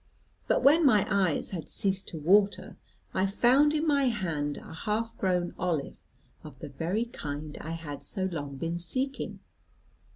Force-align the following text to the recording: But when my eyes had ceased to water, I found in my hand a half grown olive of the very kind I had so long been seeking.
But 0.47 0.63
when 0.63 0.83
my 0.83 1.05
eyes 1.11 1.51
had 1.51 1.69
ceased 1.69 2.07
to 2.07 2.17
water, 2.17 2.75
I 3.13 3.27
found 3.27 3.75
in 3.75 3.85
my 3.85 4.05
hand 4.05 4.57
a 4.57 4.73
half 4.73 5.15
grown 5.15 5.53
olive 5.59 6.01
of 6.43 6.57
the 6.57 6.69
very 6.69 7.05
kind 7.05 7.55
I 7.61 7.73
had 7.73 8.01
so 8.01 8.23
long 8.23 8.55
been 8.57 8.79
seeking. 8.79 9.41